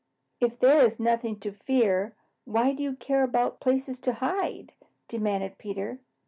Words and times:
"If 0.39 0.57
there 0.57 0.83
is 0.83 0.99
nothing 0.99 1.39
to 1.41 1.51
fear, 1.51 2.15
why 2.45 2.73
do 2.73 2.81
you 2.81 2.95
care 2.95 3.21
about 3.21 3.59
places 3.59 3.99
to 3.99 4.13
hide?" 4.13 4.73
demanded 5.07 5.59
Peter. 5.59 5.99